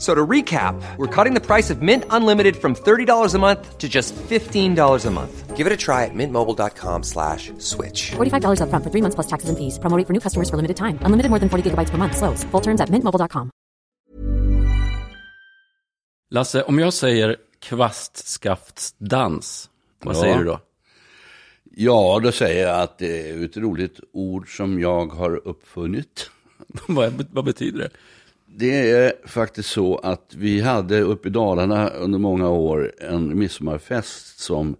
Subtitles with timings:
[0.00, 3.76] F- So to recap, we're cutting the price of Mint Unlimited from $30 a month
[3.78, 5.56] to just $15 a month.
[5.58, 8.12] Give it a try at mintmobile.com slash switch.
[8.16, 9.78] $45 upfront for three months plus taxes and fees.
[9.78, 10.98] Promo rate for new customers for limited time.
[11.04, 12.16] Unlimited more than 40 gigabytes per month.
[12.16, 12.44] Slows.
[12.52, 13.50] Full terms at mintmobile.com.
[16.30, 19.70] Lasse, om jag säger kvastskaftsdans,
[20.04, 20.20] vad Ja.
[20.20, 20.60] säger du då?
[21.76, 26.30] Ja, då säger jag att det är ett roligt ord som jag har uppfunnit.
[26.88, 27.90] vad, vad betyder det?
[28.52, 34.38] Det är faktiskt så att vi hade uppe i Dalarna under många år en midsommarfest
[34.38, 34.76] som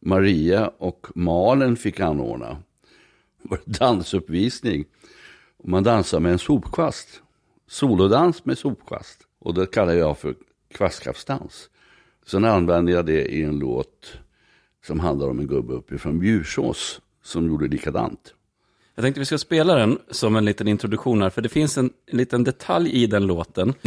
[0.00, 2.56] Maria och Malen fick anordna.
[3.42, 4.84] Det var en dansuppvisning.
[5.64, 7.22] Man dansar med en sopkvast.
[7.68, 9.20] Solodans med sopkvast.
[9.38, 10.34] Och det kallar jag för
[10.74, 11.70] kvastkraftsdans.
[12.26, 14.18] Sen använde jag det i en låt
[14.86, 18.34] som handlar om en gubbe uppifrån Bjursås som gjorde likadant.
[18.98, 21.90] Jag tänkte vi ska spela den som en liten introduktion här, för det finns en,
[22.10, 23.74] en liten detalj i den låten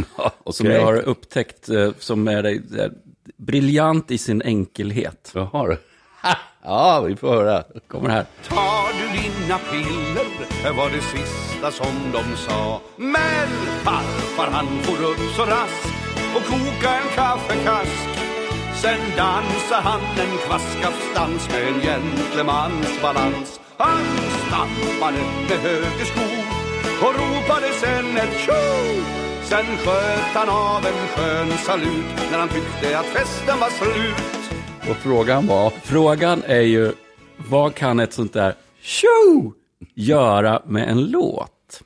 [0.45, 0.71] som okej.
[0.71, 2.91] jag har upptäckt eh, som är, är
[3.37, 5.31] briljant i sin enkelhet.
[5.35, 5.77] Jaha du.
[6.63, 7.63] Ja, vi får höra.
[7.87, 8.25] Kommer här.
[8.47, 13.49] Tar du dina piller var det sista som de sa Men
[13.83, 15.87] farfar han for upp så rask
[16.35, 18.09] och koka en kaffekask
[18.81, 24.05] Sen dansar han en kvastskaftsdans med en gentlemans balans Han
[24.49, 25.17] stampade
[25.49, 26.21] med höger sko
[27.05, 28.53] och ropade sen ett tjo
[29.43, 34.95] Sen sköt han av en skön salut när han tyckte att festen var slut Och
[34.95, 36.91] frågan var, Frågan är ju,
[37.49, 39.53] vad kan ett sånt där tjo
[39.95, 41.81] göra med en låt?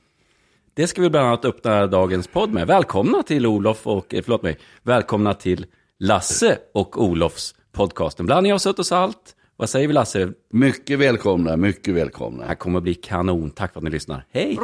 [0.74, 2.68] Det ska vi bland annat öppna dagens podd med.
[2.68, 5.66] Välkomna till Olof och, eh, förlåt mig, välkomna till
[6.00, 8.20] Lasse och Olofs podcast.
[8.20, 9.36] En blandning av sött och salt.
[9.58, 10.20] Vad säger vi Lasse?
[10.20, 12.46] Det mycket välkomna, mycket välkomna.
[12.46, 13.52] här kommer att bli kanon.
[13.52, 14.26] Tack för att ni lyssnar.
[14.32, 14.58] Hej!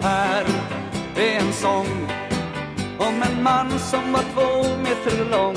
[0.00, 0.44] Här
[1.16, 1.86] är en sång
[2.98, 5.56] om en man som var två meter lång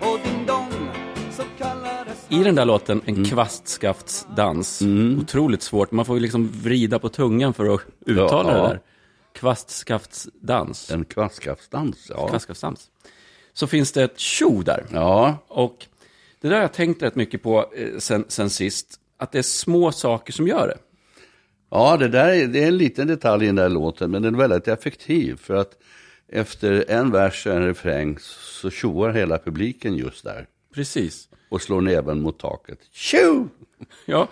[0.00, 0.88] och din dong
[1.30, 4.82] så kallades I den där låten, en kvastskaftsdans.
[5.20, 5.90] Otroligt svårt.
[5.92, 8.62] Man får ju liksom vrida på tungan för att uttala Ja.
[8.62, 8.80] det där.
[9.34, 10.90] Kvastskaftsdans.
[10.90, 12.28] En kvastkraftsdans, ja.
[12.28, 12.90] Kvastskaftsdans.
[13.52, 14.86] Så finns det ett tjo där.
[14.92, 15.86] Ja, Och
[16.40, 19.00] det där har jag tänkt rätt mycket på eh, sen, sen sist.
[19.16, 20.78] Att det är små saker som gör det.
[21.70, 24.34] ja det där är, det är en liten detalj i den där låten, men den
[24.34, 25.36] är väldigt effektiv.
[25.36, 25.78] För att
[26.28, 30.46] efter en vers och en refräng så tjoar hela publiken just där.
[30.74, 31.28] Precis.
[31.48, 32.78] Och slår näven mot taket.
[32.92, 33.48] Tjo!
[34.06, 34.28] Ja,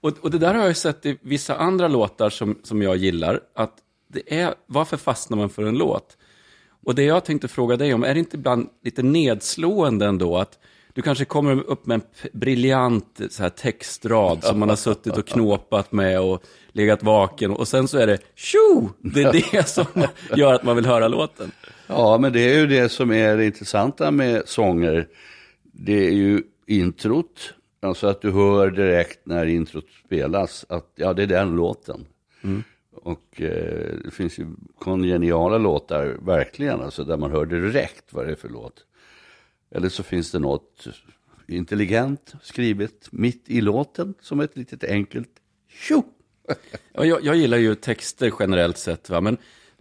[0.00, 3.40] och, och det där har jag sett i vissa andra låtar som, som jag gillar.
[3.54, 3.74] Att
[4.12, 6.16] det är, varför fastnar man för en låt?
[6.84, 10.58] Och det jag tänkte fråga dig om, är det inte ibland lite nedslående ändå att
[10.94, 12.02] du kanske kommer upp med en
[12.32, 17.68] briljant så här, textrad som man har suttit och knåpat med och legat vaken och
[17.68, 18.88] sen så är det tjo!
[18.98, 19.86] Det är det som
[20.36, 21.50] gör att man vill höra låten.
[21.86, 25.08] Ja, men det är ju det som är det intressanta med sånger.
[25.62, 31.22] Det är ju introt, alltså att du hör direkt när introt spelas att ja, det
[31.22, 32.06] är den låten.
[32.94, 34.46] Och eh, det finns ju
[34.78, 38.84] kongeniala låtar, verkligen, alltså där man hör direkt vad det är för låt.
[39.70, 40.86] Eller så finns det något
[41.46, 45.30] intelligent skrivet mitt i låten som ett litet enkelt
[45.68, 46.02] tjo.
[46.94, 49.20] Ja, jag, jag gillar ju texter generellt sett, va?
[49.20, 49.36] men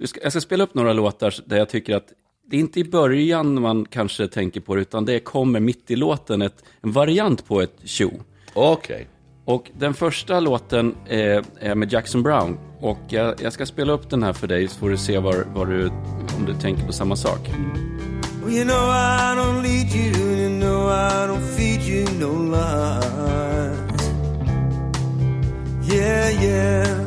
[0.05, 2.13] ska, jag ska spela upp några låtar där jag tycker att
[2.45, 5.95] det är inte i början man kanske tänker på det, utan det kommer mitt i
[5.95, 8.11] låten ett, en variant på ett tjo.
[8.53, 9.07] Okej.
[9.51, 11.19] Och den första låten eh,
[11.59, 12.57] är, med Jackson Brown.
[12.79, 15.45] Och jag, jag ska spela upp den här för dig så får du se var,
[15.53, 15.87] var du,
[16.37, 17.49] om du tänker på samma sak.
[18.43, 24.11] Well, you know I don't lead you, you know I don't feed you no lies.
[25.93, 27.01] Yeah, yeah.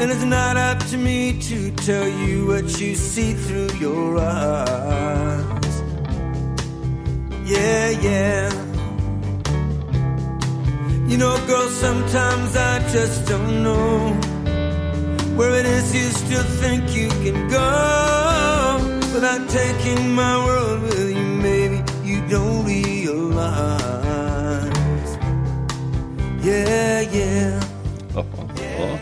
[0.00, 5.82] And it's not up to me to tell you what you see through your eyes.
[7.44, 8.69] Yeah, yeah
[11.18, 14.14] know, girl, sometimes I just don't know
[15.36, 17.70] where it is you still think you can go
[19.14, 21.24] without taking my world with you.
[21.42, 23.80] Maybe you don't realize.
[26.44, 27.62] Yeah, yeah.
[28.14, 28.24] Ja,
[28.78, 28.98] ja,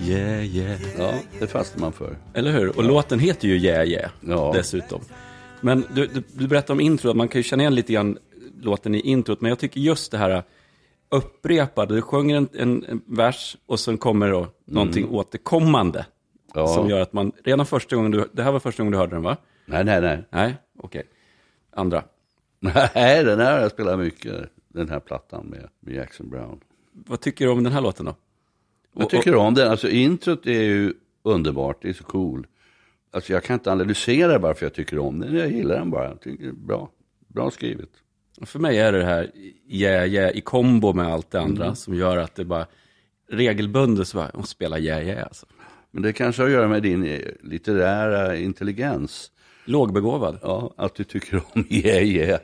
[0.00, 0.80] Yeah, yeah.
[0.98, 2.16] ja, det fastnar man för.
[2.34, 2.76] Eller hur?
[2.76, 4.52] Och låten heter ju Yeah Yeah Ja.
[4.56, 5.00] dessutom.
[5.60, 8.18] Men du, du, du berättade om intro, man kan ju känna igen lite grann
[8.62, 10.42] låten i introt, men jag tycker just det här
[11.08, 15.98] upprepade, du sjunger en, en, en vers och sen kommer då någonting återkommande.
[15.98, 16.10] Mm.
[16.54, 16.66] Ja.
[16.66, 19.16] Som gör att man, redan första gången du, det här var första gången du hörde
[19.16, 19.36] den va?
[19.66, 20.24] Nej, nej, nej.
[20.30, 21.02] Nej, okej.
[21.72, 22.04] Andra.
[22.60, 26.60] Nej, den här har jag spelat mycket, den här plattan med, med Jackson Brown.
[26.92, 28.14] Vad tycker du om den här låten då?
[28.92, 32.46] Jag tycker om den, alltså introt är ju underbart, det är så cool.
[33.10, 36.08] Alltså jag kan inte analysera varför jag tycker om den, jag gillar den bara.
[36.08, 36.90] Jag tycker det är bra,
[37.26, 37.90] bra skrivet.
[38.42, 39.30] För mig är det här
[39.68, 41.76] yeah, yeah i kombo med allt det andra Mm.
[41.76, 42.66] som gör att det bara
[43.30, 45.46] regelbundet så bara, de spelar yeah, yeah alltså.
[45.90, 49.30] Men det kanske har att göra med din eh, litterära intelligens.
[49.64, 50.38] Lågbegåvad.
[50.42, 52.40] Ja, att du tycker om yeah, yeah.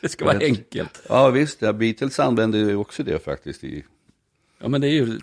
[0.00, 1.02] Det ska vara enkelt.
[1.08, 3.64] Ja visst, ja, Beatles använder ju också det faktiskt.
[3.64, 3.84] I,
[4.64, 5.18] Ja, men det är ju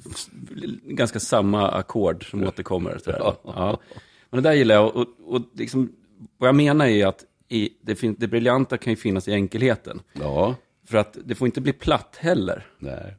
[0.83, 3.00] ganska samma ackord som återkommer.
[3.06, 3.19] Där.
[3.44, 3.80] Ja.
[4.30, 4.95] Men det där gillar jag.
[4.95, 5.92] Och, och liksom,
[6.38, 10.01] vad jag menar är att i, det, fin- det briljanta kan ju finnas i enkelheten.
[10.13, 10.56] ja,
[10.88, 12.68] För att det får inte bli platt heller.
[12.80, 13.16] nej.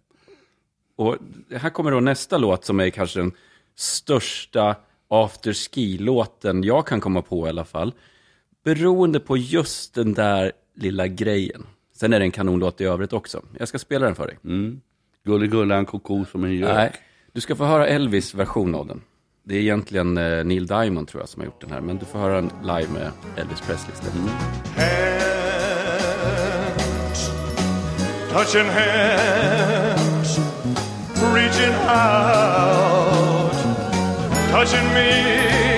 [0.96, 1.16] Och
[1.56, 3.32] här kommer då nästa låt som är kanske den
[3.74, 4.76] största
[5.08, 7.92] afterski-låten jag kan komma på i alla fall.
[8.64, 11.66] Beroende på just den där lilla grejen.
[11.94, 13.42] Sen är det en kanonlåt i övrigt också.
[13.58, 14.38] Jag ska spela den för dig.
[15.24, 16.74] Gulligullan koko som en gök.
[16.74, 16.92] Nej,
[17.32, 19.02] du ska få höra Elvis version av den.
[19.50, 21.80] Det är egentligen eh, Neil Diamond tror jag som har gjort den här.
[21.80, 24.14] Men du får höra den live med Elvis Presley istället.
[24.14, 24.28] Mm.
[27.10, 27.30] hands,
[28.32, 30.38] touching hands,
[31.34, 33.52] reaching out,
[34.52, 35.69] touching me,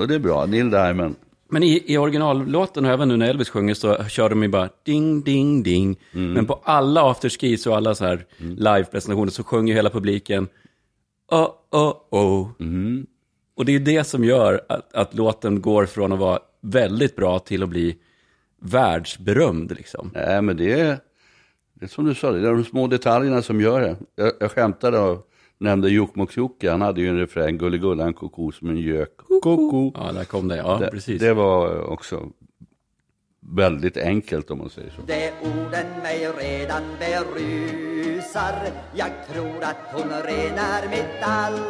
[0.00, 0.46] men det är bra.
[0.46, 1.14] Neil Diamond.
[1.48, 4.68] Men i, i originallåten och även nu när Elvis sjunger så kör de ju bara
[4.82, 5.96] ding, ding, ding.
[6.12, 10.48] Men på alla afterskis och alla så här live-presentationer så sjunger hela publiken
[11.30, 12.48] oh, oh, oh.
[13.56, 17.16] Och det är ju det som gör att, att låten går från att vara väldigt
[17.16, 17.96] bra till att bli
[18.60, 20.10] världsberömd liksom.
[20.14, 20.98] Nej, men det är,
[21.74, 23.96] det är som du sa, det är de små detaljerna som gör det.
[24.14, 25.29] Jag, jag skämtade och
[25.60, 26.70] nämnde Jokkmokk-Jokke.
[26.70, 29.16] Han hade ju en refräng, Gulligullan koko som en gök.
[29.42, 29.92] Koko.
[29.94, 30.56] Ja, där kom det.
[30.56, 31.20] Ja, Det, precis.
[31.20, 32.28] det var också
[33.56, 35.02] väldigt enkelt om man säger så.
[35.06, 38.54] De orden mig redan berusar
[38.94, 41.62] Jag tror att hon renar mitt allt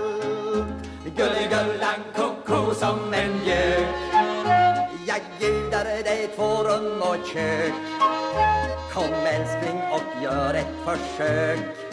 [1.17, 3.89] Gulligullan koko som en gök
[5.07, 7.73] Jag bjuder dig två rum och kök
[8.93, 11.90] Kom älskling och gör ett försök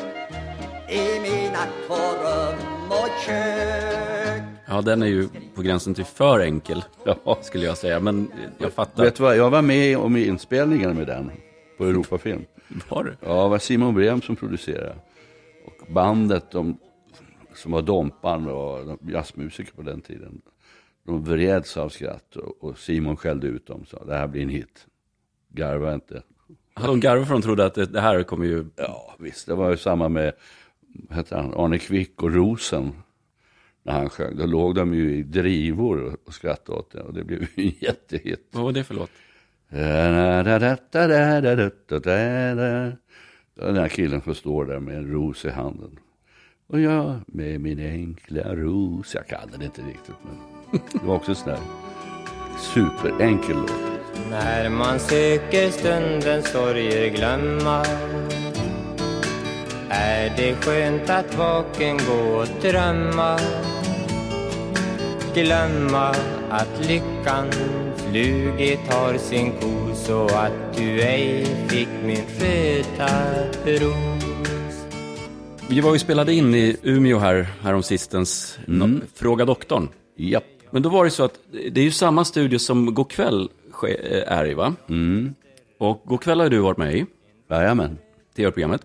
[0.89, 6.83] I mina två rum och kök Ja, den är ju på gränsen till för enkel,
[7.25, 7.37] Ja.
[7.41, 7.99] skulle jag säga.
[7.99, 9.03] Men jag fattar.
[9.03, 11.31] Vet du vad, jag var med om inspelningen med den
[11.77, 12.45] på Europafilm.
[12.89, 13.15] Var du?
[13.21, 14.95] Ja, det var Simon Brem som producerade.
[15.65, 16.77] Och bandet, de,
[17.55, 20.41] som var Dompan och jazzmusiker på den tiden,
[21.05, 24.41] de vreds av skratt och, och Simon skällde ut dem och sa det här blir
[24.41, 24.85] en hit.
[25.49, 26.21] Garva inte.
[26.73, 28.65] Hade de garvat för de trodde att det, det här kommer ju...
[28.75, 29.47] Ja, visst.
[29.47, 30.33] Det var ju samma med
[31.11, 32.91] heter han, Arne Kvick och Rosen.
[33.83, 34.37] När han sjöng.
[34.37, 37.01] Då låg de ju i drivor och- och skrattade åt det.
[37.01, 38.47] Och det blev ju en jättehit.
[38.51, 39.09] Vad var det för låt?
[43.55, 45.99] Den här killen som står där med en ros i handen.
[46.67, 49.15] Och jag med min enkla ros.
[49.15, 50.35] Jag kan den inte riktigt men
[50.91, 51.59] det var också en sån där
[52.73, 53.71] superenkel låt.
[54.29, 57.83] När man söker stundens sorger glömma
[59.99, 63.39] Är det skönt att vaken gå och drömma
[65.33, 66.15] Glömma
[66.49, 67.51] att lyckan
[67.95, 73.09] flugit har sin ko Så att du ej fick min röda
[73.65, 74.87] ros
[75.69, 79.01] Vi var ju spelade in i Umeå här, häromsistens, mm.
[79.15, 79.89] Fråga doktorn.
[80.15, 80.43] Japp.
[80.71, 81.39] Men då var det så att
[81.71, 83.49] det är ju samma studio som Go'kväll
[84.27, 84.73] är i va?
[84.89, 85.35] Mm.
[85.77, 87.05] Och Go'kväll har ju du varit med i,
[87.49, 87.97] Jajamän.
[88.35, 88.81] tv-programmet.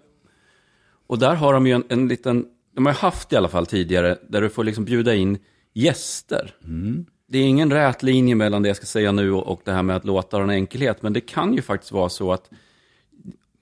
[1.13, 4.19] Och där har de ju en, en liten, de har haft i alla fall tidigare,
[4.29, 5.39] där du får liksom bjuda in
[5.73, 6.55] gäster.
[7.29, 9.83] Det är ingen rät linje mellan det jag ska säga nu och och det här
[9.83, 12.51] med att låta en enkelhet, men det kan ju faktiskt vara så att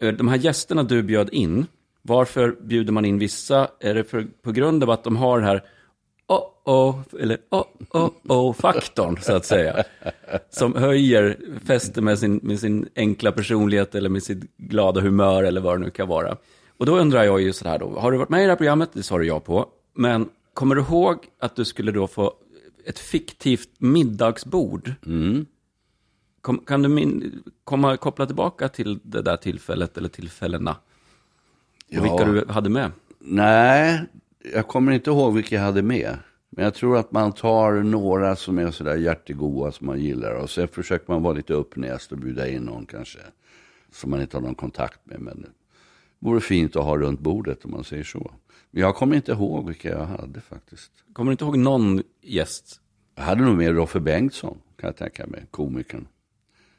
[0.02, 1.66] eh, de här gästerna du bjöd in,
[2.02, 3.68] varför bjuder man in vissa?
[3.80, 5.64] Är det för, på grund av att de har den här
[6.28, 9.84] oh-oh, eller oh-oh-oh-faktorn, så att säga.
[10.50, 15.60] Som höjer, fäster med sin, med sin enkla personlighet eller med sitt glada humör eller
[15.60, 16.36] vad det nu kan vara.
[16.80, 18.90] Och då undrar jag ju sådär då, har du varit med i det här programmet?
[18.92, 19.68] Det sa du ja på.
[19.94, 22.32] Men kommer du ihåg att du skulle då få
[22.84, 24.92] ett fiktivt middagsbord?
[26.40, 30.70] Kom, kan du min, komma, koppla tillbaka till det där tillfället eller tillfällena?
[30.70, 30.76] Och
[31.88, 32.02] Ja.
[32.02, 32.90] vilka du hade med?
[33.18, 34.00] Nej,
[34.54, 36.18] jag kommer inte ihåg vilka jag hade med.
[36.50, 40.34] Men jag tror att man tar några som är sådär hjärtegoda som man gillar.
[40.34, 43.18] Och sen försöker man vara lite uppnäst och bjuda in någon kanske.
[43.92, 45.20] Som man inte har någon kontakt med.
[45.20, 45.46] Men
[46.20, 48.30] vore fint att ha runt bordet om man säger så.
[48.70, 50.90] Men jag kommer inte ihåg vilka jag hade faktiskt.
[51.12, 52.80] Kommer du inte ihåg någon gäst?
[53.16, 56.06] Jag hade nog med Roffe Bengtsson, kan jag tänka mig, komikern.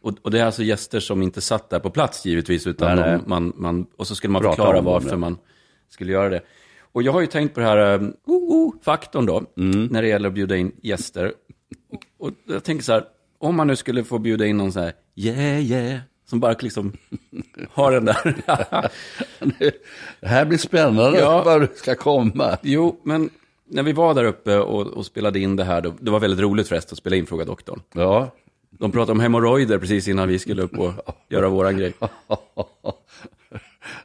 [0.02, 3.12] Och, och det är alltså gäster som inte satt där på plats givetvis, utan Nej,
[3.12, 3.20] nej.
[3.26, 5.38] man, man, och så skulle man Prata förklara varför man
[5.90, 6.42] skulle göra det.
[6.94, 9.86] Och jag har ju tänkt på det här oh, oh, faktorn då, Mm.
[9.86, 11.34] när det gäller att bjuda in gäster.
[11.90, 13.04] Och, och jag tänker så här,
[13.38, 16.94] om man nu skulle få bjuda in någon så här, yeah, yeah, som bara liksom
[17.74, 18.36] har den där.
[20.20, 21.44] Det här blir spännande Ja.
[21.46, 22.58] vad du ska komma.
[22.62, 23.30] jo, men
[23.68, 26.39] när vi var där uppe och, och spelade in det här, då, det var väldigt
[26.39, 27.82] roligt förresten att spela in Fråga Doktorn.
[27.94, 28.32] Ja,
[28.70, 30.91] De pratade om hemorrojder precis innan vi skulle upp och
[31.30, 31.94] göra våran grej.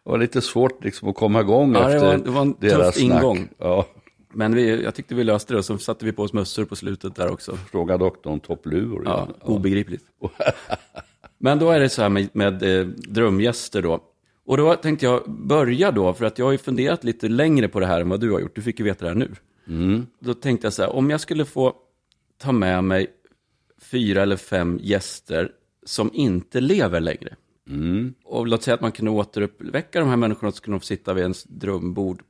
[0.04, 2.52] det var lite svårt liksom att komma igång Ja, det efter var- det var en
[2.54, 3.22] tuff deras snack.
[3.22, 3.48] ingång.
[3.58, 3.86] Ja,
[4.32, 6.76] Men vi, jag tyckte vi löste det och så satte vi på oss mössor på
[6.76, 7.56] slutet där också.
[7.70, 9.02] fråga doktorn topplur.
[9.04, 10.04] Ja, obegripligt.
[11.38, 14.00] Men då är det så här med, med eh, drömgäster då.
[14.44, 17.80] Och då tänkte jag börja då, för att jag har ju funderat lite längre på
[17.80, 18.54] det här än vad du har gjort.
[18.54, 19.30] Du fick ju veta det här nu.
[20.18, 21.74] Då tänkte jag så här, om jag skulle få
[22.38, 23.06] ta med mig
[23.78, 25.52] fyra eller fem gäster
[25.84, 27.36] som inte lever längre.
[28.24, 31.14] Och låt säga att man kunde återuppväcka de här människorna och så kunde de sitta
[31.14, 32.22] vid ens drömbord.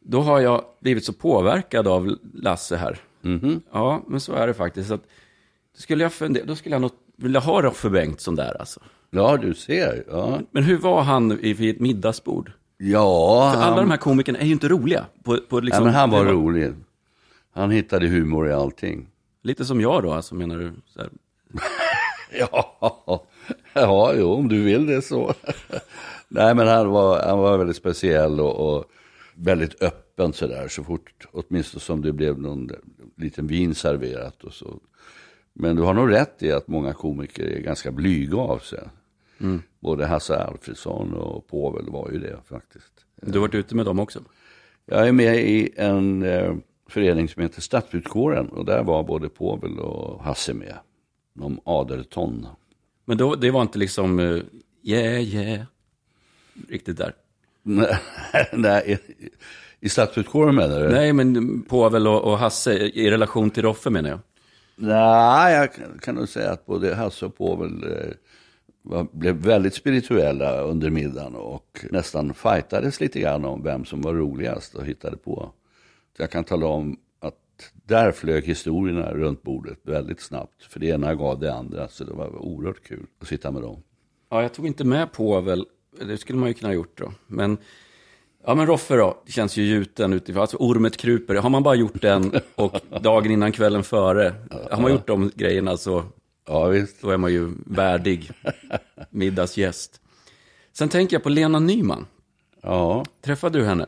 [0.00, 2.98] Då har jag blivit så påverkad av Lasse här.
[3.72, 4.90] Ja, men så är det faktiskt.
[4.90, 5.02] Att,
[5.74, 8.80] då skulle jag fundera, då skulle jag nog vilja ha Roffe Bengtsson där alltså.
[9.10, 10.04] Ja, du ser.
[10.10, 12.52] Ja, Men hur var han i- vid ett middagsbord?
[12.78, 15.06] ja För han, alla de här komikerna är ju inte roliga.
[15.24, 16.72] På, på ja liksom, men han var rolig.
[17.54, 19.08] Han hittade humor i allting.
[19.42, 20.72] Lite som jag då, alltså menar du?
[22.38, 22.76] Ja,
[23.74, 25.34] ja jo, om du vill det så.
[26.28, 28.84] Nej, men han var, han var väldigt speciell och, och
[29.34, 30.68] väldigt öppen sådär.
[30.68, 32.70] Så fort, åtminstone som det blev någon
[33.16, 34.80] liten vin serverat och så.
[35.58, 38.88] Men du har nog rätt i att många komiker är ganska blyga av sig.
[39.80, 42.92] Både Hasse Alfredson och Povel var ju det faktiskt.
[43.22, 44.20] Du har varit ute med dem också?
[44.86, 46.54] Jag är med i en eh,
[46.88, 50.74] förening som heter Stadsutkåren och där var både Povel och Hasse med.
[51.34, 52.46] De Aderton.
[53.04, 54.38] Men då, det var inte liksom, eh,
[54.82, 55.66] yeah, yeah,
[56.68, 57.14] riktigt där.
[58.52, 58.82] Nej,
[59.18, 59.28] i-
[59.80, 60.88] i Stadsutkåren menar du?
[60.88, 64.18] Nej, men Povel och, och Hasse i relation till Roffe menar jag.
[64.78, 68.14] Nej, jag kan, nog säga att både Hasse och Povel eh,
[68.82, 74.14] var, blev väldigt spirituella under middagen och nästan fightades lite grann om vem som var
[74.14, 75.52] roligast och hittade på.
[76.16, 80.62] Så jag kan tala om att där flög historierna runt bordet väldigt snabbt.
[80.62, 83.82] För det ena gav det andra, så det var oerhört kul att sitta med dem.
[84.28, 85.66] Ja, jag tog inte med Povel.
[86.06, 87.12] Det skulle man ju kunna ha gjort då.
[87.26, 87.58] Men,
[88.46, 90.40] ja men Roffe då, det känns ju gjuten utifrån.
[90.40, 91.34] Alltså ormet kryper.
[91.34, 94.34] Har man bara gjort den och dagen innan kvällen före,
[94.70, 96.02] har man gjort de grejerna så
[96.48, 97.02] Ja, visst.
[97.02, 98.30] då är man ju värdig
[99.10, 100.00] middagsgäst.
[100.72, 102.06] Sen tänker jag på Lena Nyman.
[102.62, 103.86] Ja, Träffade du henne?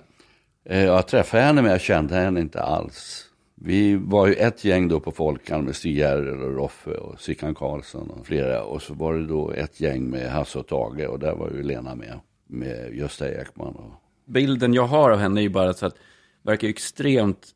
[0.64, 3.24] Eh, Jag träffade henne men jag kände henne inte alls.
[3.54, 7.54] Vi var ju ett gäng då på Folkan med Stig Järrel och Roffe och Sickan
[7.54, 8.62] Karlsson och flera.
[8.64, 11.62] Och så var det då ett gäng med Hasse och Tage och där var ju
[11.62, 12.20] Lena med.
[12.46, 13.74] Med Gösta Ekman.
[13.74, 13.92] Och...
[14.28, 15.96] Bilden jag har av henne är ju bara så att
[16.42, 17.46] verkar extremt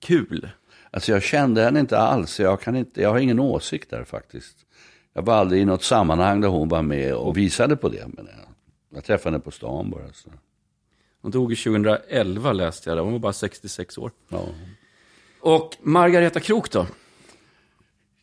[0.00, 0.48] kul.
[0.90, 2.40] Alltså jag kände henne inte alls.
[2.40, 4.56] Jag, kan inte, jag har ingen åsikt där faktiskt.
[5.12, 8.06] Jag var aldrig i något sammanhang där hon var med och visade på det.
[8.06, 8.46] Men jag,
[8.94, 10.12] jag träffade henne på stan bara.
[10.12, 10.30] Så.
[11.22, 13.04] Hon dog ju 2011 läste jag.
[13.04, 14.10] Hon var bara 66 år.
[14.28, 14.44] Ja.
[15.40, 16.86] Och Margareta Krook då?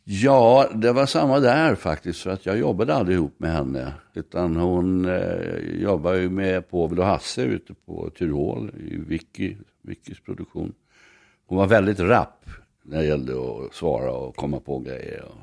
[0.08, 2.22] Ja, det var samma där faktiskt.
[2.22, 3.94] För att jag jobbade aldrig ihop med henne.
[4.14, 10.20] Utan hon eh, jobbade ju med Povel och Hasse ute på Tyrol i Vicky, Vickys
[10.20, 10.74] produktion.
[11.48, 12.46] Hon var väldigt rapp
[12.84, 15.24] när det gällde att svara och komma på grejer.
[15.26, 15.38] Och,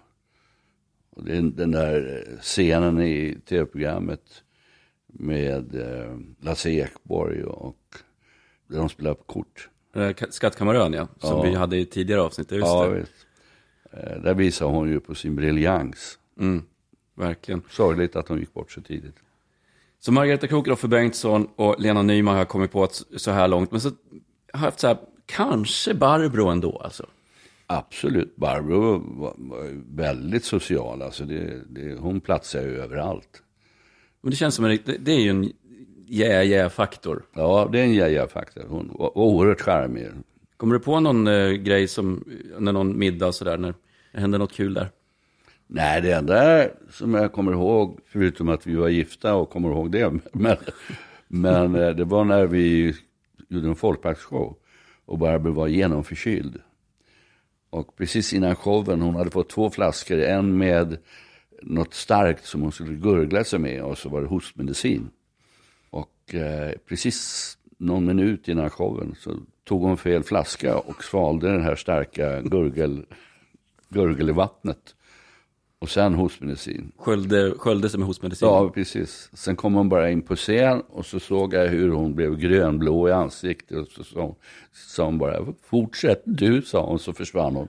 [1.18, 4.42] och det, den där scenen i tv-programmet
[5.06, 7.78] med eh, Lasse Ekborg och
[8.68, 9.68] där de spelar på kort.
[9.96, 11.08] Eh, Skattkammarön, ja.
[11.18, 11.42] Som Ja.
[11.42, 12.52] vi hade i tidigare avsnitt.
[12.52, 12.94] Just Ja, det.
[13.00, 13.12] visst.
[13.92, 16.18] Eh, Där visar hon ju på sin briljans.
[16.40, 16.62] Mm,
[17.14, 17.62] verkligen.
[17.70, 19.16] Sorgligt att hon gick bort så tidigt.
[20.00, 23.70] Så Margareta Krook, Roffe Bengtsson och Lena Nyman har kommit på att så här långt.
[23.70, 23.96] Men så har
[24.52, 24.96] jag haft så här,
[25.26, 27.06] kanske Barbro ändå alltså.
[27.66, 28.36] Absolut.
[28.36, 29.34] Barbro var,
[29.96, 31.02] väldigt social.
[31.02, 33.42] Alltså det, det, hon platsar ju överallt.
[34.20, 35.52] Men det känns som en, det, det är ju en
[36.08, 37.22] yeah-yeah-faktor.
[37.34, 38.64] Ja, det är en jaja-faktor.
[38.68, 40.08] Hon var oerhört charmig.
[40.62, 42.24] Kommer du på någon eh, grej som,
[42.58, 43.74] när någon middag och sådär, när
[44.12, 44.90] det hände något kul där?
[45.66, 49.90] Nej, det enda som jag kommer ihåg, förutom att vi var gifta och kommer ihåg
[49.90, 50.56] det, men,
[51.28, 52.94] men eh, det var när vi
[53.48, 54.56] gjorde en folkparksshow
[55.04, 56.60] och Barbro var genomförkyld.
[57.70, 60.98] Och precis innan showen, hon hade fått två flaskor, en med
[61.62, 65.10] något starkt som hon skulle gurgla sig med och så var det hostmedicin.
[65.90, 71.62] Och eh, precis någon minut innan showen så tog hon fel flaska och svalde den
[71.62, 73.06] här starka gurgel,
[73.88, 74.94] gurgelvattnet.
[75.78, 76.92] Och sen hostmedicin.
[76.96, 78.48] Sköljde, sköljde sig med hostmedicin?
[78.48, 79.30] Ja, precis.
[79.32, 83.08] Sen kom hon bara in på scen och så såg jag hur hon blev grönblå
[83.08, 83.78] i ansiktet.
[83.78, 84.34] Och så sa hon,
[84.72, 87.68] sa hon bara, fortsätt du, sa hon, så försvann hon.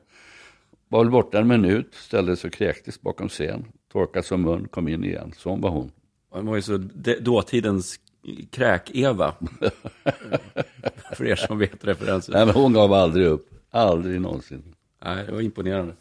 [0.87, 3.65] Var väl borta en minut, ställde sig och kräktes bakom scen.
[3.91, 5.33] Torkade som mun, kom in igen.
[5.37, 5.91] Så var hon.
[6.29, 7.99] Hon var ju så de, dåtidens
[8.51, 9.33] kräk-Eva.
[11.15, 12.33] För er som vet referensen.
[12.33, 13.49] Nej, men hon gav aldrig upp.
[13.71, 14.63] Aldrig någonsin.
[15.05, 15.93] Nej, det var imponerande.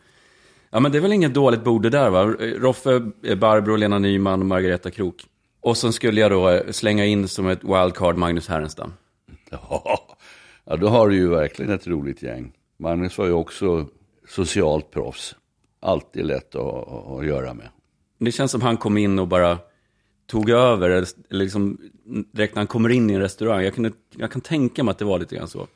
[0.70, 2.24] Ja, men det är väl inget dåligt bord det där, va?
[2.58, 3.00] Roffe,
[3.36, 5.26] Barbro, Lena Nyman och Margareta Krook.
[5.60, 8.92] Och sen skulle jag då eh, slänga in som ett wildcard Magnus Härenstam.
[9.50, 10.16] Ja,
[10.64, 12.52] ja, då har du ju verkligen ett roligt gäng.
[12.78, 13.86] Magnus var ju också
[14.28, 15.36] socialt proffs.
[15.80, 17.68] Alltid lätt att, att göra med.
[18.18, 19.58] Det känns som han kom in och bara
[20.26, 21.78] tog över, eller liksom
[22.32, 23.62] direkt när han kommer in i en restaurang.
[23.62, 25.66] Jag, kunde, jag kan tänka mig att det var lite grann så.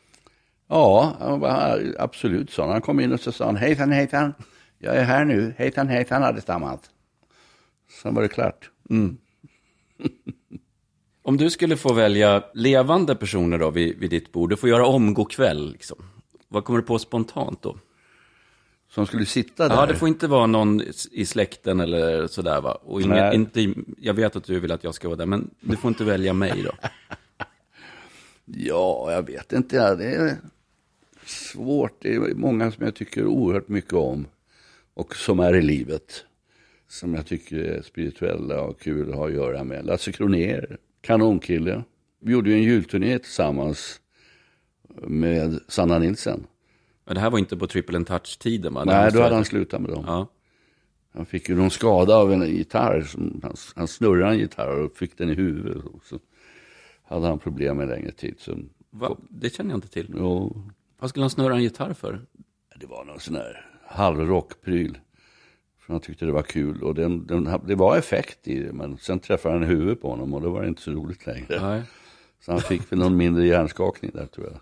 [0.68, 1.16] Ja,
[1.98, 2.66] absolut så.
[2.66, 4.34] Han kom in och så sa han, hejsan hejsan,
[4.78, 6.80] jag är här nu, hejsan hejsan allesammans.
[8.02, 8.70] Sen var det klart.
[11.22, 14.86] Om du skulle få välja levande personer då vid, vid ditt bord, du får göra
[14.86, 15.98] om god kväll liksom.
[16.48, 17.76] Vad kommer du på spontant då?
[18.96, 19.74] Som skulle sitta där.
[19.74, 20.82] Ja, det får inte vara någon
[21.12, 22.78] i släkten eller sådär va?
[22.84, 23.34] Och Nej.
[23.34, 26.04] inte, jag vet att du vill att jag ska vara där, men du får inte
[26.04, 26.70] välja mig då.
[28.44, 29.94] Ja, jag vet inte.
[29.94, 30.36] Det är
[31.26, 31.96] svårt.
[32.02, 34.26] Det är många som jag tycker oerhört mycket om.
[34.94, 36.24] Och som är i livet.
[36.88, 39.86] Som jag tycker är spirituella och kul att ha att göra med.
[39.86, 41.82] Lasse Kronér, kanonkille.
[42.20, 44.00] Vi gjorde ju en julturné tillsammans
[45.02, 46.46] med Sanna Nilsson.
[47.06, 48.84] Men det här var inte på triple and touch-tiden va?
[48.84, 50.04] Nej, då hade han slutat med dem.
[50.06, 50.26] Ja.
[51.14, 53.02] Han fick ju någon skada av en gitarr.
[53.02, 55.84] Som, han, han snurrade en gitarr och fick den i huvudet.
[55.84, 56.18] Och så
[57.04, 58.34] hade han problem med längre tid.
[58.38, 58.58] Så,
[58.90, 59.16] Va?
[59.28, 60.14] Det känner jag inte till.
[60.16, 60.62] jo,
[60.98, 62.20] Vad skulle han snurra en gitarr för?
[62.80, 64.98] det var någon sån här halvrockpryl.
[65.78, 66.82] För han tyckte det var kul.
[66.82, 68.72] Och den, den, det var effekt i det.
[68.72, 71.60] Men sen träffade han huvudet på honom och då var det inte så roligt längre.
[71.60, 71.82] Nej.
[72.40, 74.60] Så han fick väl någon mindre hjärnskakning där tror jag.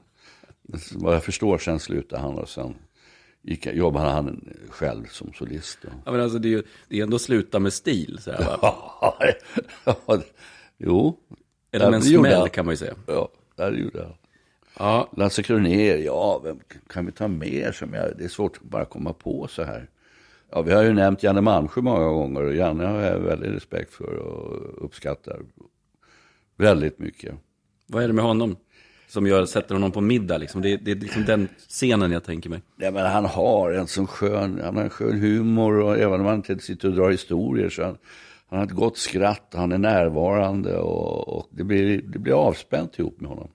[0.93, 2.75] Vad jag förstår sen slutade han och sen
[3.43, 5.79] gick, jobbade han själv som solist.
[5.83, 5.89] då.
[6.05, 8.19] Ja, men alltså, det, är ju, det är ändå sluta med stil.
[8.21, 9.19] Så här, ja,
[10.79, 11.19] jo.
[11.71, 12.95] Eller med en smäll kan man ju säga.
[13.07, 14.15] Ja, det gjorde han.
[14.79, 18.63] Ja, Lasse Kronér, ja, vem kan vi ta mer som jag, det är svårt att
[18.63, 19.89] bara komma på så här.
[20.51, 23.93] Ja, vi har ju nämnt Janne Malmsjö många gånger och Janne har jag väldigt respekt
[23.93, 25.41] för och uppskattar
[26.57, 27.35] väldigt mycket.
[27.87, 28.57] vad är det med honom?
[29.15, 30.63] Som gör, sätter honom på middag liksom.
[30.63, 32.63] Det, är- det är liksom den scenen jag tänker mig.
[32.77, 36.27] Ja, men han har en sån skön, han har en skön humor och även om
[36.27, 37.97] han inte sitter och drar historier så han,
[38.49, 42.99] han har ett gott skratt, han är närvarande och, och det, blir, det blir avspänt
[42.99, 43.49] ihop med honom.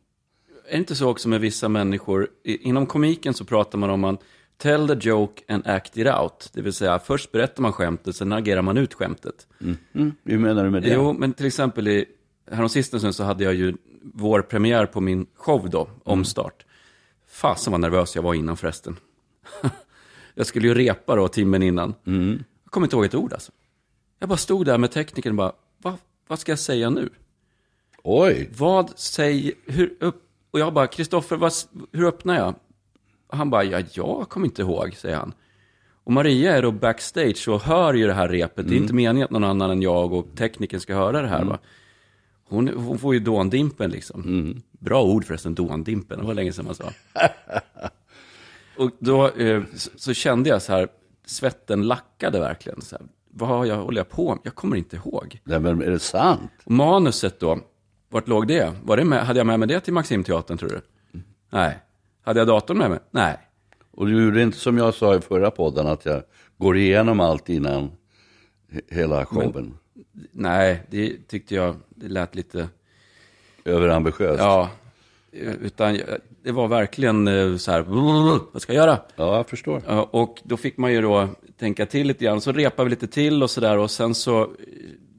[0.67, 2.27] Är det inte så också med vissa människor?
[2.43, 4.21] Inom komiken så pratar man om att
[4.57, 6.49] tell the joke and act it out.
[6.53, 9.47] Det vill säga, först berättar man skämtet, sen agerar man ut skämtet.
[9.93, 10.89] Mm, hur menar du med det?
[10.93, 12.05] Jo, men till exempel i,
[12.51, 16.65] häromsistens så hade jag ju vår premiär på min show då, omstart.
[17.27, 18.97] Fasen vad nervös jag var innan förresten.
[20.35, 21.93] jag skulle ju repa då timmen innan.
[22.63, 23.51] Jag kommer inte ihåg ett ord alltså.
[24.19, 27.09] Jag bara stod där med teknikern och bara, Va, vad ska jag säga nu?
[28.03, 31.51] Oj, Vad säger, hur upp, och jag bara, Kristoffer,
[31.97, 32.55] hur öppnar jag?
[33.27, 35.33] Och han bara, ja, jag kommer inte ihåg, säger han.
[36.03, 38.67] Och Maria är då backstage och hör ju det här repet.
[38.67, 41.43] Det är inte meningen att någon annan än jag och tekniken ska höra det här.
[41.43, 41.59] Va?
[42.49, 44.61] Hon, hon får ju dåndimpen liksom.
[44.71, 46.19] Bra ord förresten, dåndimpen.
[46.19, 46.83] Det var länge sedan man sa.
[48.77, 50.87] och då eh, så, så kände jag så här,
[51.25, 52.81] svetten lackade verkligen.
[52.81, 54.39] Så här, vad har jag, håller jag på med?
[54.43, 55.39] Jag kommer inte ihåg.
[55.43, 56.51] Nej, men är det sant?
[56.63, 57.59] Och manuset då,
[58.09, 58.73] vart låg det?
[58.83, 60.81] Var det med, hade jag med mig det till Maximteatern tror du?
[61.49, 61.79] Nej.
[62.21, 62.99] Hade jag datorn med mig?
[63.11, 63.37] Nej.
[63.91, 66.23] Och du gjorde inte som jag sa i förra podden, att jag
[66.57, 67.91] går igenom allt innan
[68.71, 69.77] he- hela showen.
[70.31, 72.69] Nej, det tyckte jag, det lät lite,
[73.65, 74.39] Överambitiöst.
[74.39, 74.69] ja,
[75.61, 75.99] utan
[76.43, 77.81] det var verkligen eh, så här,
[78.53, 78.99] vad ska jag göra?
[79.15, 79.81] ja, jag förstår.
[80.15, 81.27] Och då fick man ju då
[81.59, 82.41] tänka till lite grann.
[82.41, 83.77] Så repade vi lite till och sådär.
[83.77, 84.47] Och sen så eh,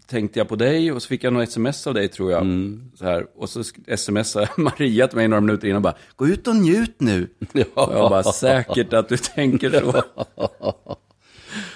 [0.06, 2.46] tänkte jag på dig och så fick jag något sms av dig tror jag.
[2.94, 3.26] Så här.
[3.36, 3.62] Och så
[3.96, 7.28] smsade Maria till mig några minuter innan och bara, gå ut och njut nu.
[7.52, 7.86] Ja.
[7.86, 9.92] Och jag bara, säkert att du tänker så.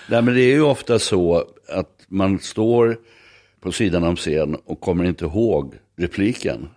[0.08, 2.98] Nej, men det är ju ofta så att man står
[3.64, 6.68] på sidan om scen och kommer inte ihåg repliken.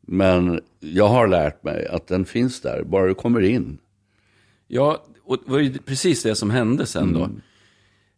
[0.00, 3.78] Men jag har lärt mig att den finns där, bara du kommer in.
[4.68, 7.30] Ja, och det var ju precis det som hände sen då.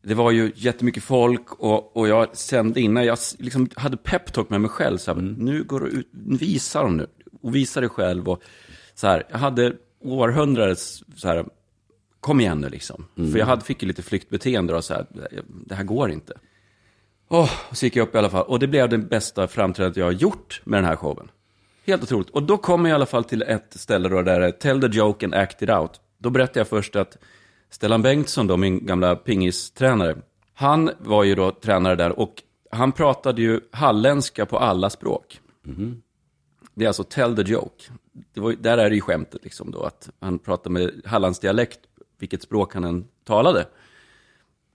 [0.02, 4.60] Det var ju jättemycket folk och, och jag kände innan, jag liksom hade peptalk med
[4.60, 4.98] mig själv.
[4.98, 6.08] Så här, Nu går du ut,
[6.40, 7.06] visa dem nu.
[7.42, 8.28] Och visa dig själv.
[8.28, 8.42] Och,
[8.94, 11.46] så här, jag hade århundradets, så här,
[12.20, 13.04] kom igen nu liksom.
[13.14, 15.06] För jag hade, fick ju lite flyktbeteende och så här,
[15.66, 16.34] det här går inte.
[17.28, 18.44] Och så gick jag upp i alla fall.
[18.46, 21.30] Och det blev det bästa framträdandet jag har gjort med den här showen.
[21.86, 22.30] Helt otroligt.
[22.30, 24.80] Och då kommer jag i alla fall till ett ställe då där det är Tell
[24.80, 26.00] the joke and act it out.
[26.18, 27.16] Då berättade jag först att
[27.70, 30.16] Stellan Bengtsson, då, min gamla pingistränare,
[30.54, 35.40] han var ju då tränare där och han pratade ju halländska på alla språk.
[36.74, 37.84] Det är alltså tell the joke.
[38.34, 41.80] Det var, där är det ju skämtet liksom då, att han pratade med hallandsdialekt,
[42.18, 43.66] vilket språk han än talade.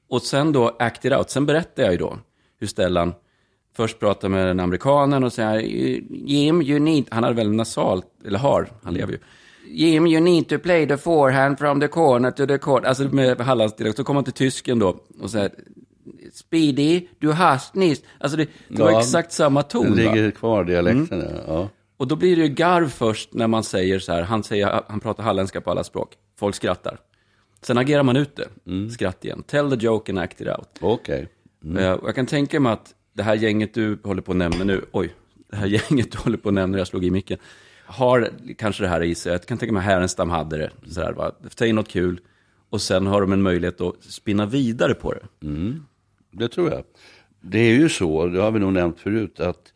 [0.10, 2.18] Och sen då act it out, sen berättade jag ju då
[2.62, 3.14] hur Stellan
[3.76, 5.60] först pratar med den amerikanen och säger
[6.10, 9.20] Jim, you need, han hade väl nasalt, eller har, han lever ju.
[9.68, 12.88] Jim, you need to play the forehand from the corner to the corner.
[12.88, 13.98] Alltså med hallandsdialekt.
[13.98, 15.52] Så kommer han till tysken då och säger
[16.34, 18.04] Speedy, du hast nyss.
[18.20, 19.96] Alltså det, det var Ja, exakt samma ton.
[19.96, 20.14] Den va?
[20.14, 21.24] ligger kvar, dialekten.
[21.48, 21.70] Ja.
[21.98, 25.00] Och då blir det ju garv först när man säger så här, han, säger, han
[25.00, 26.18] pratar halländska på alla språk.
[26.40, 27.00] Folk skrattar.
[27.62, 28.48] Sen agerar man ut det,
[28.92, 29.44] skratt igen.
[29.48, 30.70] Tell the joke and act it out.
[30.80, 31.20] Okej.
[31.20, 31.28] Eh,
[31.96, 34.86] och jag kan tänka mig att det här gänget du håller på att nämna nu,
[34.92, 35.14] oj,
[35.50, 37.38] det här gänget du håller på att nämna, jag slog i micken,
[37.86, 39.32] har kanske det här i sig.
[39.32, 41.32] Jag kan tänka mig Härenstam hade det, sådär, va?
[41.58, 42.20] säg något kul,
[42.70, 45.48] och sen har de en möjlighet att spinna vidare på det.
[46.32, 46.84] Det tror jag.
[47.42, 49.74] Det är ju så, det har vi nog nämnt förut, att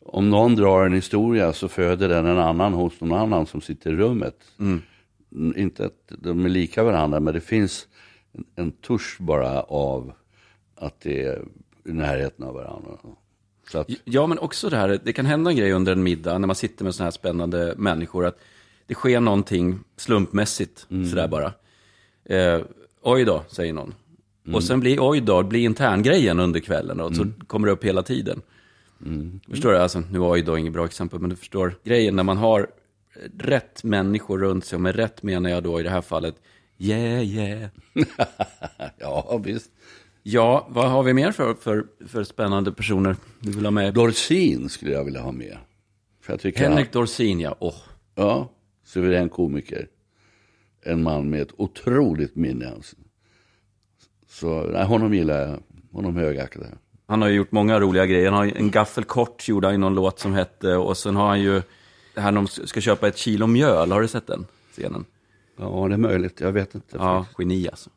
[0.00, 3.90] om någon drar en historia så föder den en annan hos någon annan som sitter
[3.92, 4.36] i rummet.
[4.58, 4.82] Mm,
[5.56, 7.86] Inte att de är lika varandra, men det finns
[8.32, 10.12] en, en tusch bara av
[10.78, 11.44] att det är
[11.84, 12.90] i närheten av varandra.
[13.74, 16.46] Att, Ja, men också det här, det kan hända en grej under en middag när
[16.46, 18.38] man sitter med sådana här spännande människor, att
[18.86, 21.52] det sker någonting slumpmässigt, sådär bara.
[22.24, 22.60] Eh,
[23.02, 23.94] oj då, säger någon.
[24.54, 28.02] Och sen blir oj då, blir interngrejen under kvällen och så kommer det upp hela
[28.02, 28.42] tiden.
[29.50, 29.78] Förstår du?
[29.78, 32.66] Alltså, nu var oj då inget bra exempel, men du förstår grejen när man har
[33.38, 36.34] rätt människor runt sig, och med rätt menar jag då i det här fallet,
[36.78, 37.70] yeah, yeah.
[38.98, 39.70] ja, visst.
[40.30, 43.94] Ja, vad har vi mer för, för, för spännande personer du vill ha med?
[43.94, 45.58] Dorsin skulle jag vilja ha med.
[46.22, 47.56] För jag tycker Henrik Dorsin, ja.
[47.58, 47.74] Åh,
[48.14, 48.50] Ja,
[48.84, 49.88] suverän komiker.
[50.82, 52.72] En man med ett otroligt minne.
[54.28, 55.58] Så nej, honom gillar jag.
[55.92, 56.66] Honom högaktad.
[57.06, 58.30] Han har ju gjort många roliga grejer.
[58.30, 60.76] Han har en gaffel kort gjorde han i någon låt som hette.
[60.76, 61.62] Och sen har han ju
[62.14, 63.92] det här när de ska köpa ett kilo mjöl.
[63.92, 65.04] Har du sett den scenen?
[65.58, 66.40] Ja, det är möjligt.
[66.40, 66.96] Jag vet inte.
[66.96, 67.90] Ja, geni alltså.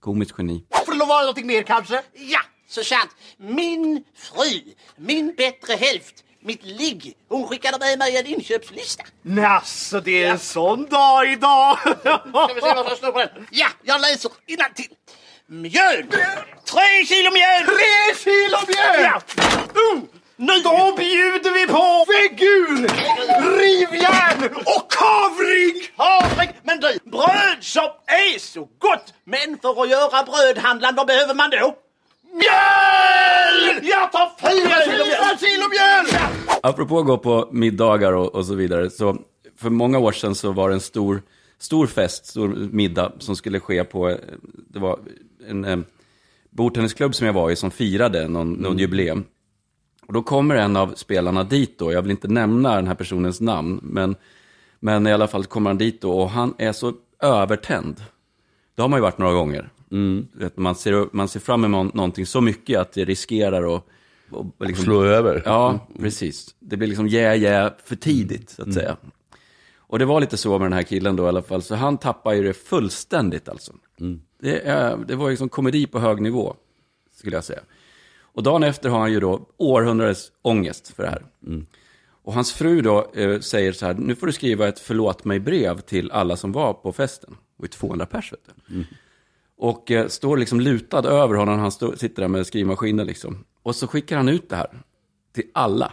[0.00, 0.64] Komiskt geni.
[1.08, 2.02] Får det någonting mer kanske?
[2.14, 3.10] Ja, så sant.
[3.36, 4.62] Min fru,
[4.96, 9.04] min bättre hälft, mitt ligg, hon skickade med mig en inköpslista.
[9.22, 11.78] Jaså, det är en sån dag idag!
[11.80, 13.46] Ska vi se vad som står på den?
[13.50, 14.88] Ja, jag läser innantill.
[15.46, 16.06] Mjöl!
[16.64, 17.64] Tre kilo mjöl!
[17.66, 19.02] Tre kilo mjöl!
[19.02, 19.22] Ja.
[19.94, 20.02] Uh,
[20.36, 20.52] nu!
[20.52, 22.88] Då bjuder vi på väggur,
[23.58, 25.88] rivjärn och kavring!
[25.96, 26.50] Havring!
[26.68, 29.14] Men du, bröd som är så gott!
[29.24, 31.76] Men för att göra brödhandlaren, vad behöver man då?
[32.32, 33.86] Mjöl!
[33.86, 35.16] Jag tar fyra kilo mjöl!
[35.16, 36.20] Fyra kilo mjöl!
[36.62, 38.90] Apropå att gå på middagar och, och så vidare.
[38.90, 39.16] Så
[39.56, 41.22] för många år sedan så var det en stor,
[41.58, 44.16] stor fest, stor middag som skulle ske på,
[44.68, 44.98] det var
[45.48, 45.78] en eh,
[46.50, 49.24] bordtennisklubb som jag var i som firade någon, någon jubileum.
[50.06, 53.40] Och då kommer en av spelarna dit då, jag vill inte nämna den här personens
[53.40, 54.16] namn, men,
[54.80, 57.96] men i alla fall kommer han dit då och han är så övertänd.
[58.74, 59.70] Det har man ju varit några gånger.
[60.32, 63.84] Vet, Man, ser, man ser fram emot någonting så mycket att det riskerar att...
[64.58, 65.42] att liksom, Slå över.
[65.44, 66.54] Ja, precis.
[66.60, 68.96] Det blir liksom yeah, yeah för tidigt, så att säga.
[69.76, 71.98] Och det var lite så med den här killen då i alla fall, så han
[71.98, 73.72] tappar ju det fullständigt alltså.
[74.40, 76.54] Det, är, det var liksom komedi på hög nivå,
[77.14, 77.60] skulle jag säga.
[78.20, 81.22] Och dagen efter har han ju då århundradets ångest för det här.
[82.22, 85.80] Och hans fru då eh, säger så här, nu får du skriva ett förlåt mig-brev
[85.80, 87.36] till alla som var på festen.
[87.58, 88.84] Och är 200 pers, vet du.
[89.58, 93.44] Och eh, står liksom lutad över honom, han står, sitter där med skrivmaskinen liksom.
[93.62, 94.82] Och så skickar han ut det här
[95.34, 95.92] till alla.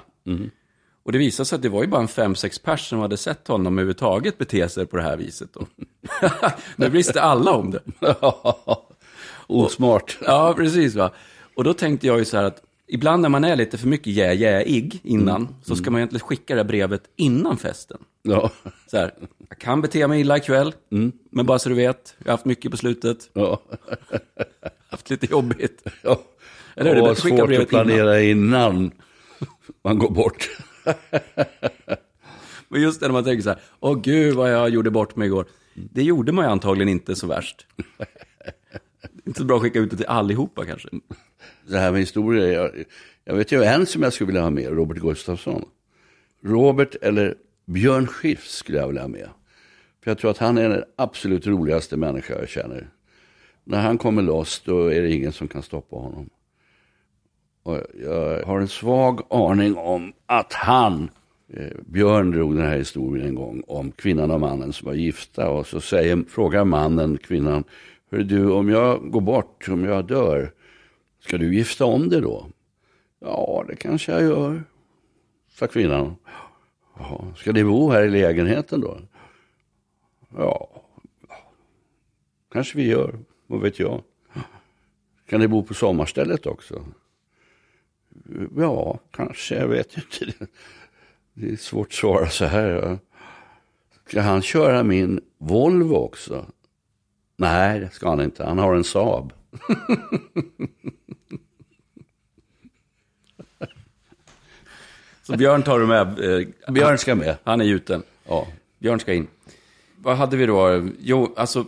[1.06, 3.18] Och det visade sig att det var ju bara en fem, sex pers som hade
[3.18, 5.50] sett honom överhuvudtaget bete sig på det här viset.
[5.54, 5.68] Då.
[6.76, 7.82] nu visste alla om det.
[9.48, 10.18] Osmart.
[10.22, 10.96] Ja, precis.
[10.96, 11.12] Va?
[11.56, 14.14] Och då tänkte jag ju så här att ibland när man är lite för mycket
[14.14, 17.98] jä-jä-ig innan, så ska man egentligen skicka det brevet innan festen.
[18.22, 18.52] Ja.
[18.88, 19.14] Så här,
[19.50, 20.74] jag kan bete mig illa ikväll,
[21.30, 23.62] men bara så du vet, jag har haft mycket på slutet, Ja.
[24.90, 25.84] haft lite jobbigt.
[26.04, 26.22] Ja.
[26.76, 27.02] Eller hur?
[27.02, 28.92] Det är skicka brevet att planera innan.
[29.84, 30.50] man går bort.
[32.70, 35.26] Men just det när man tänker så här, åh gud vad jag gjorde bort mig
[35.26, 35.46] igår.
[35.74, 37.66] Det gjorde man ju antagligen inte så värst.
[39.26, 40.90] inte så bra att skicka ut det till allihopa kanske.
[41.68, 42.72] Det här med historier, jag,
[43.26, 45.66] jag vet ju en som jag skulle vilja ha med, Robert Gustafsson.
[46.44, 49.30] Robert eller Björn Skifs skulle jag vilja ha med.
[50.04, 52.88] För jag tror att han är den absolut roligaste människa jag känner.
[53.64, 56.30] När han kommer loss då är det ingen som kan stoppa honom.
[57.64, 61.10] Och jag har en svag aning om att han,
[61.54, 65.50] eh, Björn drog den här historien en gång om kvinnan och mannen som var gifta.
[65.50, 67.64] Och så säger, frågar mannen kvinnan,
[68.12, 70.52] Hör du, om jag går bort, om jag dör,
[71.26, 72.46] ska du gifta om dig då?
[73.20, 74.64] Ja, det kanske jag gör,
[75.50, 76.16] sa kvinnan.
[76.98, 78.98] Ja, ska ni bo här i lägenheten då?
[80.38, 80.84] Ja,
[82.52, 84.04] kanske vi gör, vad vet jag.
[85.30, 86.86] Kan ni bo på sommarstället också?
[88.58, 90.48] Ja, kanske, jag vet inte.
[91.34, 93.00] Det är svårt att svara så här.
[94.08, 96.46] Ska han köra min Volvo också?
[97.38, 98.44] Nej, det ska han inte.
[98.44, 99.34] Han har en Saab.
[105.28, 106.08] Så Björn tar du med.
[106.08, 107.38] Eh, Björn ska med.
[107.44, 108.04] Han är gjuten.
[108.28, 108.48] Ja.
[108.80, 109.28] Björn ska in.
[109.98, 110.90] Vad hade vi då?
[111.00, 111.66] Jo, alltså,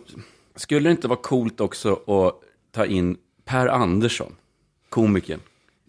[0.56, 2.42] skulle det inte vara coolt också att
[2.72, 4.36] ta in Per Andersson,
[4.90, 5.40] komikern?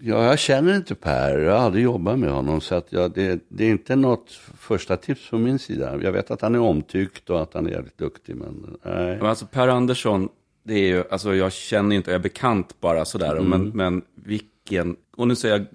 [0.00, 1.38] Ja, jag känner inte Per.
[1.38, 2.60] Jag har aldrig jobbat med honom.
[2.60, 6.02] Så att jag, det, det är inte något första tips från min sida.
[6.02, 8.36] Jag vet att han är omtyckt och att han är jävligt duktig.
[8.36, 9.16] Men nej.
[9.16, 10.28] Men alltså Per Andersson,
[10.62, 14.96] det är ju, alltså jag känner inte, jag är bekant bara sådär, men, men vilken,
[15.18, 15.66] och nu säger jag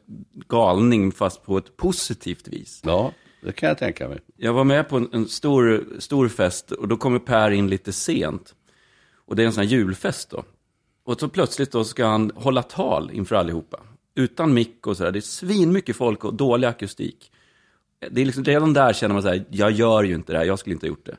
[0.47, 2.81] galning fast på ett positivt vis.
[2.85, 4.19] Ja, det kan jag tänka mig.
[4.37, 7.93] Jag var med på en, en stor, stor fest och då kommer Per in lite
[7.93, 8.55] sent.
[9.25, 10.43] Och det är en sån här julfest då.
[11.05, 13.79] Och så plötsligt då ska han hålla tal inför allihopa.
[14.15, 15.11] Utan mick och sådär.
[15.11, 17.31] Det är svin mycket folk och dålig akustik.
[18.11, 20.45] Det är liksom, redan där känner man så här, jag gör ju inte det här,
[20.45, 21.17] jag skulle inte ha gjort det.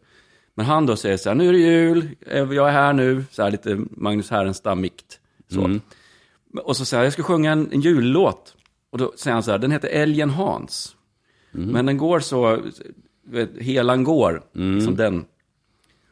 [0.54, 3.24] Men han då säger så här, nu är det jul, eh, jag är här nu,
[3.30, 5.20] så här lite Magnus Härenstam-mikt.
[5.48, 5.80] Så.
[6.62, 8.56] Och så säger han, jag ska sjunga en, en jullåt.
[8.90, 10.96] Och då säger han så här, den heter Älgen Hans.
[11.50, 12.62] Men den går så,
[13.26, 14.42] vet, helan går,
[14.84, 15.24] som den.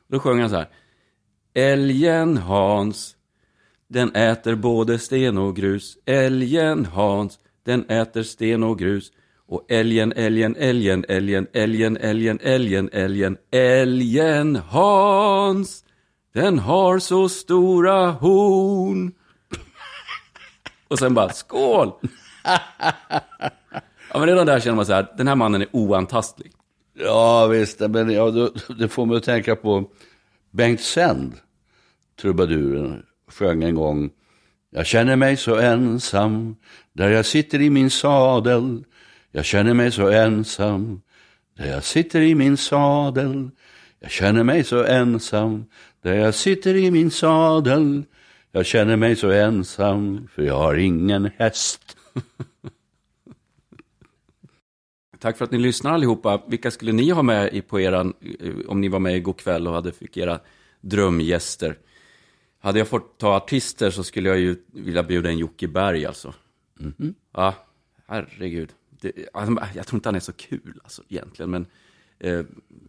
[0.08, 0.68] Då sjunger han så här.
[1.54, 3.16] Älgen Hans,
[3.88, 5.98] den äter både sten och grus.
[6.04, 9.12] Älgen Hans, den äter sten och grus.
[9.46, 15.84] Och älgen, älgen, älgen, älgen, älgen, älgen, älgen, älgen, älgen Hans,
[16.34, 19.12] den har så stora horn.
[20.92, 21.92] Och sen bara, skål!
[24.12, 26.52] Ja, men redan där känner man så här, den här mannen är oantastlig.
[26.98, 27.80] Ja, visst.
[27.80, 29.90] Men ja, då, det får mig att tänka på
[30.50, 31.34] Bengt Sänd,
[32.20, 34.10] trubaduren, sjöng en gång.
[34.70, 36.56] Jag känner mig så ensam
[36.92, 38.84] där jag sitter i min sadel.
[39.30, 41.00] Jag känner mig så ensam
[41.56, 43.50] där jag sitter i min sadel.
[44.00, 45.64] Jag känner mig så ensam
[46.02, 48.04] där jag sitter i min sadel.
[48.52, 51.96] Jag känner mig så ensam för jag har ingen häst.
[55.18, 56.42] Tack för att ni lyssnar allihopa.
[56.48, 59.68] Vilka skulle ni ha med i på eran, eh, om ni var med igår kväll
[59.68, 60.40] och hade fick era
[60.80, 61.78] drömgäster?
[62.58, 66.34] Hade jag fått ta artister så skulle jag ju vilja bjuda in Jocke Berg alltså.
[67.32, 67.54] Ja,
[68.06, 68.72] herregud.
[68.90, 71.66] Det, alltså, jag tror inte han är så kul alltså egentligen, men
[72.18, 72.40] eh,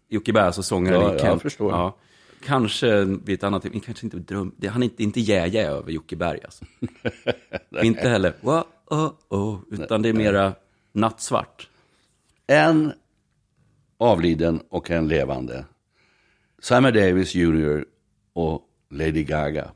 [0.09, 1.41] Jocke Berg, alltså sångaren Ja, i jag Kent.
[1.41, 1.71] förstår.
[1.71, 1.97] Ja,
[2.45, 6.15] kanske vid ett annat kanske inte dröm, det, han är inte, inte jä över Jocke
[6.15, 6.65] Berg alltså.
[7.83, 10.53] inte heller, wow, oh, oh, utan det är mera
[10.91, 11.69] nattsvart.
[12.47, 12.93] En
[13.97, 15.65] avliden och en levande.
[16.61, 17.85] Simon Davis Jr.
[18.33, 19.71] och Lady Gaga.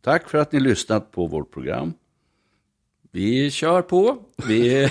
[0.00, 1.92] Tack för att ni lyssnat på vårt program.
[3.10, 4.18] Vi kör på.
[4.48, 4.90] Vi,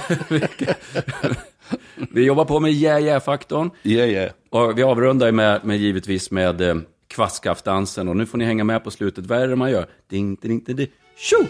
[2.12, 3.72] vi jobbar på med jä-jä-faktorn.
[3.84, 4.32] Yeah, yeah.
[4.50, 6.76] Och vi avrundar med, med givetvis med eh,
[7.12, 8.08] kvastskaftdansen.
[8.08, 9.26] Och nu får ni hänga med på slutet.
[9.26, 9.86] Vad är det man gör?
[10.10, 10.88] Ding, ding, ding, ding.
[11.18, 11.48] Tjo!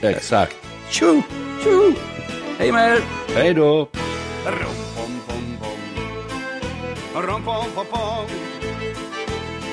[0.00, 0.56] Exakt.
[0.90, 1.22] Tjo!
[1.64, 1.92] Tjo!
[2.58, 3.02] Hej med er!
[3.34, 3.88] Hej då!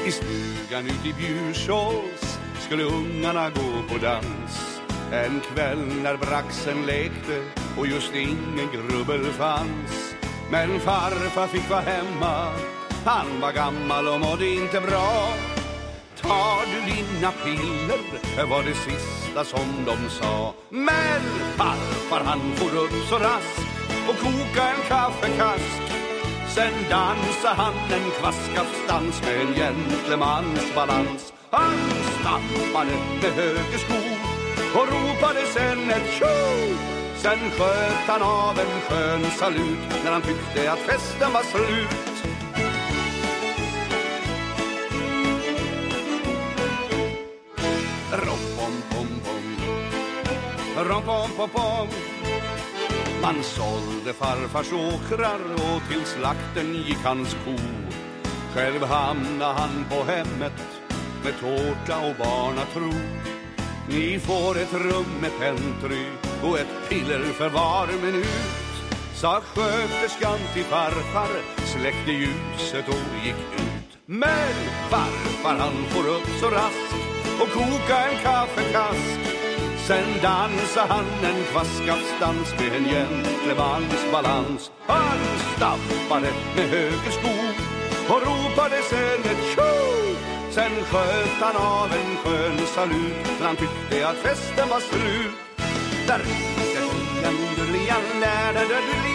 [0.06, 7.44] I stugan ute i Bjursås skulle ungarna gå på dans En kväll när braxen lekte
[7.78, 10.16] och just ingen grubbel fanns
[10.52, 12.52] Men farfar fick vara hemma,
[13.06, 15.34] han var gammal och mådde inte bra.
[16.22, 18.46] Tar du dina piller?
[18.50, 20.54] Var det sista som de sa.
[20.70, 21.22] Men
[21.58, 23.60] farfar han for upp så rask
[24.10, 25.82] och koka en kaffekask.
[26.56, 31.80] Sen dansar han en kvasskaftsdans med en gentlemans balans Han
[32.20, 32.92] stampade
[33.22, 34.02] med höger sko
[34.80, 36.36] och ropade sen ett tjo.
[37.18, 42.15] Sen sköt han av en skön salut när han tyckte att festen var slut.
[50.96, 51.88] Pom pom pom pom
[53.22, 57.56] Man sålde farfars åkrar och till slakten gick hans ko.
[58.54, 60.62] Själv hamna' han på hemmet
[61.24, 62.94] med tårta och barnatro.
[63.90, 66.06] Ni får ett rum med pentry
[66.44, 68.28] och ett piller för var minut
[69.16, 71.30] Sa sköterskan till farfar,
[71.66, 73.98] släckte ljuset och gick ut.
[74.06, 74.56] Men
[74.90, 76.96] farfar han får upp så rask
[77.42, 79.25] och koka en kaffekask.
[79.88, 85.20] Sen dansar han en kvasskaftsdans med en gentlemans balans Han
[85.56, 87.36] stampade med höger sko
[88.14, 89.74] och ropade sen ett tjo.
[90.52, 95.36] Sen sköt han av en skön salut när han tyckte att festen var slut.
[96.08, 99.06] Där dullian, dullian, där där där dullia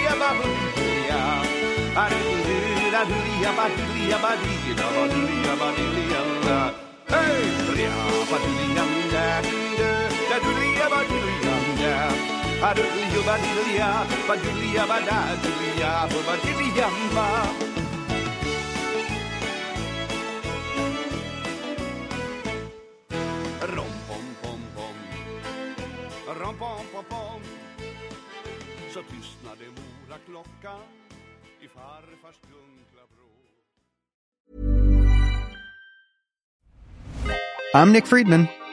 [16.76, 17.30] ya, ba.
[23.74, 24.96] Rom pom pom pom,
[26.40, 27.40] rom pom pom pom.
[28.92, 29.64] Så tystnade
[31.60, 33.28] i farfars dunkla vrå.
[37.74, 38.59] I'm Nick Friedman.